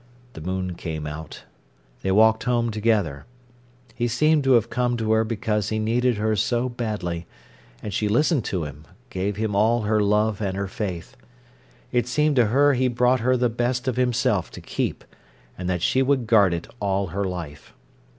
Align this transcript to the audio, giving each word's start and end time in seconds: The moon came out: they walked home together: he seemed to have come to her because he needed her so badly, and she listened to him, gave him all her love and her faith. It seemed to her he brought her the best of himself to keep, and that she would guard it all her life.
The 0.33 0.41
moon 0.41 0.73
came 0.73 1.05
out: 1.05 1.43
they 2.01 2.11
walked 2.11 2.45
home 2.45 2.71
together: 2.71 3.27
he 3.93 4.07
seemed 4.07 4.43
to 4.45 4.53
have 4.53 4.67
come 4.71 4.97
to 4.97 5.11
her 5.11 5.23
because 5.23 5.69
he 5.69 5.77
needed 5.77 6.17
her 6.17 6.35
so 6.35 6.67
badly, 6.69 7.27
and 7.83 7.93
she 7.93 8.07
listened 8.07 8.43
to 8.45 8.63
him, 8.63 8.85
gave 9.11 9.35
him 9.35 9.55
all 9.55 9.83
her 9.83 9.99
love 10.01 10.41
and 10.41 10.57
her 10.57 10.65
faith. 10.67 11.15
It 11.91 12.07
seemed 12.07 12.35
to 12.37 12.47
her 12.47 12.73
he 12.73 12.87
brought 12.87 13.19
her 13.19 13.37
the 13.37 13.47
best 13.47 13.87
of 13.87 13.97
himself 13.97 14.49
to 14.53 14.59
keep, 14.59 15.03
and 15.55 15.69
that 15.69 15.83
she 15.83 16.01
would 16.01 16.25
guard 16.25 16.55
it 16.55 16.67
all 16.79 17.09
her 17.13 17.25
life. 17.25 17.75